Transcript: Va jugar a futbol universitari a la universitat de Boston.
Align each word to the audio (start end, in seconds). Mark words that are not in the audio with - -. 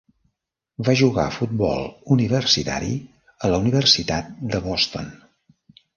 Va 0.87 0.95
jugar 1.01 1.25
a 1.31 1.33
futbol 1.35 1.85
universitari 2.15 2.91
a 3.49 3.53
la 3.55 3.61
universitat 3.67 4.33
de 4.55 4.63
Boston. 4.69 5.13